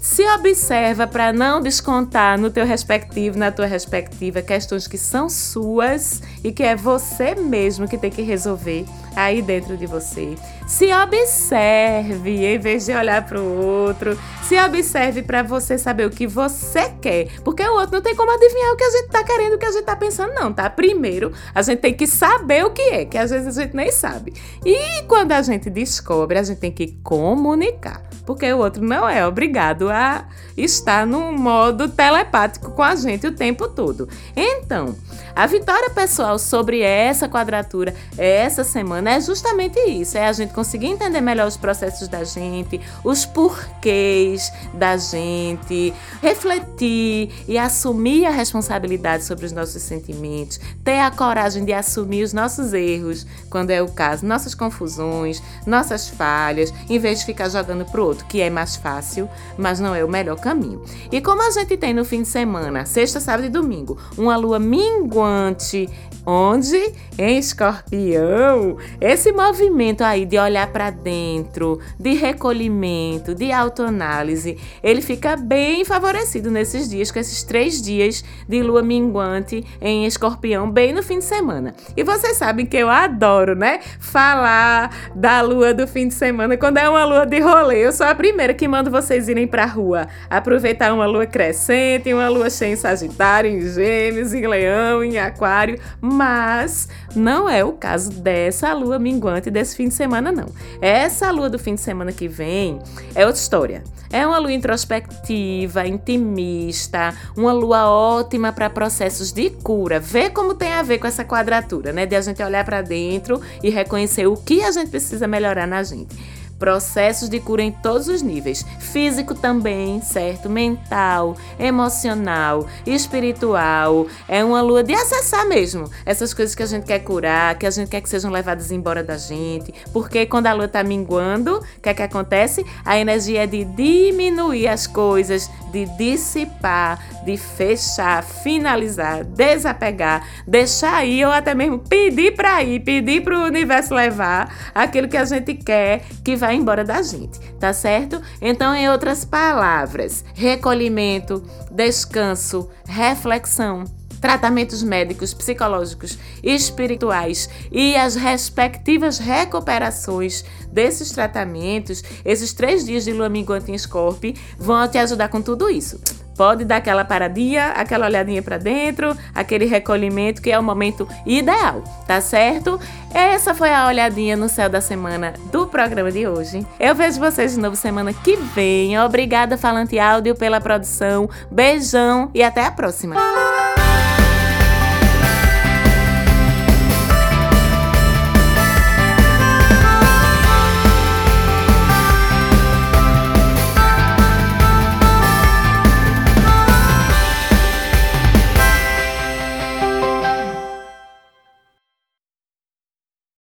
se 0.00 0.24
observa 0.30 1.06
para 1.06 1.30
não 1.30 1.60
descontar 1.60 2.38
no 2.38 2.50
teu 2.50 2.64
respectivo, 2.64 3.38
na 3.38 3.52
tua 3.52 3.66
respectiva, 3.66 4.40
questões 4.40 4.86
que 4.88 4.96
são 4.96 5.28
suas 5.28 6.22
e 6.42 6.50
que 6.50 6.62
é 6.62 6.74
você 6.74 7.34
mesmo 7.34 7.86
que 7.86 7.98
tem 7.98 8.10
que 8.10 8.22
resolver 8.22 8.86
aí 9.14 9.42
dentro 9.42 9.76
de 9.76 9.86
você. 9.86 10.34
Se 10.70 10.86
observe 10.94 12.46
em 12.46 12.56
vez 12.56 12.86
de 12.86 12.92
olhar 12.92 13.26
para 13.26 13.40
o 13.40 13.60
outro. 13.60 14.16
Se 14.44 14.56
observe 14.56 15.20
para 15.20 15.42
você 15.42 15.76
saber 15.76 16.06
o 16.06 16.10
que 16.10 16.28
você 16.28 16.90
quer, 17.02 17.26
porque 17.42 17.62
o 17.62 17.74
outro 17.74 17.96
não 17.96 18.00
tem 18.00 18.14
como 18.14 18.30
adivinhar 18.30 18.72
o 18.72 18.76
que 18.76 18.84
a 18.84 18.90
gente 18.90 19.08
tá 19.08 19.24
querendo, 19.24 19.54
o 19.54 19.58
que 19.58 19.66
a 19.66 19.72
gente 19.72 19.84
tá 19.84 19.96
pensando, 19.96 20.32
não, 20.32 20.52
tá? 20.52 20.70
Primeiro, 20.70 21.32
a 21.52 21.60
gente 21.60 21.80
tem 21.80 21.92
que 21.92 22.06
saber 22.06 22.64
o 22.64 22.70
que 22.70 22.82
é, 22.82 23.04
que 23.04 23.18
às 23.18 23.30
vezes 23.30 23.58
a 23.58 23.62
gente 23.62 23.74
nem 23.74 23.90
sabe. 23.90 24.32
E 24.64 25.02
quando 25.08 25.32
a 25.32 25.42
gente 25.42 25.68
descobre, 25.68 26.38
a 26.38 26.42
gente 26.44 26.58
tem 26.58 26.70
que 26.70 26.86
comunicar 27.02 28.08
porque 28.30 28.52
o 28.52 28.58
outro 28.58 28.80
não 28.84 29.08
é 29.08 29.26
obrigado 29.26 29.90
a 29.90 30.24
estar 30.56 31.04
no 31.04 31.32
modo 31.32 31.88
telepático 31.88 32.70
com 32.70 32.82
a 32.82 32.94
gente 32.94 33.26
o 33.26 33.32
tempo 33.32 33.66
todo. 33.66 34.08
Então, 34.36 34.94
a 35.34 35.48
vitória 35.48 35.90
pessoal 35.90 36.38
sobre 36.38 36.80
essa 36.80 37.28
quadratura 37.28 37.92
essa 38.16 38.62
semana 38.62 39.14
é 39.14 39.20
justamente 39.20 39.80
isso: 39.80 40.16
é 40.16 40.26
a 40.26 40.32
gente 40.32 40.52
conseguir 40.60 40.88
entender 40.88 41.22
melhor 41.22 41.48
os 41.48 41.56
processos 41.56 42.06
da 42.06 42.22
gente, 42.22 42.78
os 43.02 43.24
porquês 43.24 44.52
da 44.74 44.94
gente, 44.94 45.94
refletir 46.20 47.32
e 47.48 47.56
assumir 47.56 48.26
a 48.26 48.30
responsabilidade 48.30 49.24
sobre 49.24 49.46
os 49.46 49.52
nossos 49.52 49.80
sentimentos, 49.80 50.60
ter 50.84 51.00
a 51.00 51.10
coragem 51.10 51.64
de 51.64 51.72
assumir 51.72 52.24
os 52.24 52.34
nossos 52.34 52.74
erros, 52.74 53.26
quando 53.48 53.70
é 53.70 53.80
o 53.80 53.88
caso, 53.88 54.26
nossas 54.26 54.54
confusões, 54.54 55.42
nossas 55.66 56.10
falhas, 56.10 56.74
em 56.90 56.98
vez 56.98 57.20
de 57.20 57.24
ficar 57.24 57.48
jogando 57.48 57.86
pro 57.86 58.04
outro, 58.04 58.26
que 58.26 58.42
é 58.42 58.50
mais 58.50 58.76
fácil, 58.76 59.30
mas 59.56 59.80
não 59.80 59.94
é 59.94 60.04
o 60.04 60.08
melhor 60.10 60.38
caminho. 60.38 60.84
E 61.10 61.22
como 61.22 61.40
a 61.40 61.50
gente 61.52 61.74
tem 61.78 61.94
no 61.94 62.04
fim 62.04 62.20
de 62.20 62.28
semana, 62.28 62.84
sexta, 62.84 63.18
sábado 63.18 63.46
e 63.46 63.48
domingo, 63.48 63.96
uma 64.18 64.36
lua 64.36 64.58
minguante 64.58 65.88
onde 66.26 66.92
em 67.18 67.38
Escorpião, 67.38 68.76
esse 69.00 69.32
movimento 69.32 70.02
aí 70.02 70.24
de 70.24 70.38
olhar 70.38 70.49
para 70.66 70.90
dentro, 70.90 71.80
de 71.98 72.14
recolhimento, 72.14 73.34
de 73.34 73.52
autoanálise, 73.52 74.58
ele 74.82 75.00
fica 75.00 75.36
bem 75.36 75.84
favorecido 75.84 76.50
nesses 76.50 76.88
dias, 76.88 77.10
com 77.10 77.18
esses 77.18 77.42
três 77.42 77.80
dias 77.80 78.24
de 78.48 78.62
lua 78.62 78.82
minguante 78.82 79.64
em 79.80 80.06
Escorpião, 80.06 80.70
bem 80.70 80.92
no 80.92 81.02
fim 81.02 81.18
de 81.18 81.24
semana. 81.24 81.74
E 81.96 82.02
vocês 82.02 82.36
sabem 82.36 82.66
que 82.66 82.76
eu 82.76 82.88
adoro, 82.88 83.54
né? 83.54 83.80
Falar 83.98 85.10
da 85.14 85.40
lua 85.40 85.72
do 85.72 85.86
fim 85.86 86.08
de 86.08 86.14
semana 86.14 86.56
quando 86.56 86.78
é 86.78 86.88
uma 86.88 87.04
lua 87.04 87.26
de 87.26 87.40
rolê. 87.40 87.86
Eu 87.86 87.92
sou 87.92 88.06
a 88.06 88.14
primeira 88.14 88.54
que 88.54 88.68
mando 88.68 88.90
vocês 88.90 89.28
irem 89.28 89.46
pra 89.46 89.66
rua, 89.66 90.08
aproveitar 90.28 90.92
uma 90.92 91.06
lua 91.06 91.26
crescente, 91.26 92.12
uma 92.12 92.28
lua 92.28 92.50
cheia 92.50 92.72
em 92.72 92.76
Sagitário, 92.76 93.50
em 93.50 93.60
Gêmeos, 93.60 94.34
em 94.34 94.46
Leão, 94.46 95.02
em 95.04 95.18
Aquário, 95.18 95.78
mas 96.00 96.88
não 97.14 97.48
é 97.48 97.64
o 97.64 97.72
caso 97.72 98.10
dessa 98.10 98.72
lua 98.72 98.98
minguante 98.98 99.50
desse 99.50 99.76
fim 99.76 99.88
de 99.88 99.94
semana, 99.94 100.32
não. 100.40 100.52
Essa 100.80 101.30
lua 101.30 101.48
do 101.48 101.58
fim 101.58 101.74
de 101.74 101.80
semana 101.80 102.12
que 102.12 102.28
vem 102.28 102.78
é 103.14 103.26
outra 103.26 103.40
história. 103.40 103.84
É 104.12 104.26
uma 104.26 104.38
lua 104.38 104.52
introspectiva, 104.52 105.86
intimista, 105.86 107.14
uma 107.36 107.52
lua 107.52 107.88
ótima 107.88 108.52
para 108.52 108.68
processos 108.68 109.30
de 109.30 109.50
cura. 109.50 110.00
Vê 110.00 110.28
como 110.28 110.54
tem 110.54 110.72
a 110.72 110.82
ver 110.82 110.98
com 110.98 111.06
essa 111.06 111.24
quadratura, 111.24 111.92
né? 111.92 112.06
De 112.06 112.16
a 112.16 112.20
gente 112.20 112.42
olhar 112.42 112.64
para 112.64 112.82
dentro 112.82 113.40
e 113.62 113.70
reconhecer 113.70 114.26
o 114.26 114.36
que 114.36 114.62
a 114.62 114.72
gente 114.72 114.90
precisa 114.90 115.28
melhorar 115.28 115.66
na 115.66 115.82
gente 115.82 116.39
processos 116.60 117.30
de 117.30 117.40
cura 117.40 117.62
em 117.62 117.72
todos 117.72 118.06
os 118.06 118.20
níveis, 118.20 118.64
físico 118.78 119.34
também, 119.34 120.02
certo? 120.02 120.50
Mental, 120.50 121.34
emocional, 121.58 122.66
espiritual. 122.86 124.06
É 124.28 124.44
uma 124.44 124.60
lua 124.60 124.84
de 124.84 124.92
acessar 124.92 125.48
mesmo 125.48 125.90
essas 126.04 126.34
coisas 126.34 126.54
que 126.54 126.62
a 126.62 126.66
gente 126.66 126.84
quer 126.84 126.98
curar, 126.98 127.58
que 127.58 127.66
a 127.66 127.70
gente 127.70 127.88
quer 127.88 128.02
que 128.02 128.08
sejam 128.10 128.30
levadas 128.30 128.70
embora 128.70 129.02
da 129.02 129.16
gente, 129.16 129.72
porque 129.90 130.26
quando 130.26 130.48
a 130.48 130.52
lua 130.52 130.66
está 130.66 130.84
minguando, 130.84 131.56
o 131.56 131.80
que 131.80 131.88
é 131.88 131.94
que 131.94 132.02
acontece? 132.02 132.64
A 132.84 132.98
energia 132.98 133.44
é 133.44 133.46
de 133.46 133.64
diminuir 133.64 134.68
as 134.68 134.86
coisas, 134.86 135.50
de 135.72 135.86
dissipar, 135.96 137.19
de 137.24 137.36
fechar, 137.36 138.22
finalizar, 138.22 139.24
desapegar, 139.24 140.26
deixar 140.46 141.04
ir 141.04 141.24
ou 141.24 141.32
até 141.32 141.54
mesmo 141.54 141.78
pedir 141.78 142.34
para 142.34 142.62
ir, 142.62 142.80
pedir 142.80 143.22
para 143.22 143.38
o 143.38 143.44
universo 143.44 143.94
levar 143.94 144.72
aquilo 144.74 145.08
que 145.08 145.16
a 145.16 145.24
gente 145.24 145.54
quer 145.54 146.02
que 146.24 146.36
vai 146.36 146.54
embora 146.54 146.84
da 146.84 147.02
gente, 147.02 147.38
tá 147.58 147.72
certo? 147.72 148.20
Então, 148.40 148.74
em 148.74 148.88
outras 148.88 149.24
palavras, 149.24 150.24
recolhimento, 150.34 151.42
descanso, 151.70 152.70
reflexão, 152.86 153.84
tratamentos 154.20 154.82
médicos, 154.82 155.32
psicológicos, 155.32 156.18
espirituais 156.42 157.48
e 157.72 157.96
as 157.96 158.14
respectivas 158.14 159.18
recuperações 159.18 160.44
desses 160.70 161.10
tratamentos, 161.10 162.02
esses 162.24 162.52
três 162.52 162.84
dias 162.84 163.04
de 163.04 163.12
lua 163.12 163.28
minguante 163.28 163.72
em 163.72 163.78
Scorpio 163.78 164.34
vão 164.58 164.86
te 164.86 164.98
ajudar 164.98 165.28
com 165.28 165.40
tudo 165.40 165.70
isso. 165.70 165.98
Pode 166.40 166.64
dar 166.64 166.76
aquela 166.76 167.04
paradinha, 167.04 167.66
aquela 167.72 168.06
olhadinha 168.06 168.42
para 168.42 168.56
dentro, 168.56 169.14
aquele 169.34 169.66
recolhimento 169.66 170.40
que 170.40 170.50
é 170.50 170.58
o 170.58 170.62
momento 170.62 171.06
ideal, 171.26 171.84
tá 172.06 172.18
certo? 172.22 172.80
Essa 173.12 173.54
foi 173.54 173.70
a 173.70 173.86
olhadinha 173.86 174.38
no 174.38 174.48
céu 174.48 174.66
da 174.66 174.80
semana 174.80 175.34
do 175.52 175.66
programa 175.66 176.10
de 176.10 176.26
hoje. 176.26 176.66
Eu 176.78 176.94
vejo 176.94 177.20
vocês 177.20 177.52
de 177.52 177.60
novo 177.60 177.76
semana 177.76 178.14
que 178.14 178.36
vem. 178.36 178.98
Obrigada, 178.98 179.58
Falante 179.58 179.98
Áudio, 179.98 180.34
pela 180.34 180.62
produção. 180.62 181.28
Beijão 181.50 182.30
e 182.32 182.42
até 182.42 182.64
a 182.64 182.70
próxima. 182.70 183.16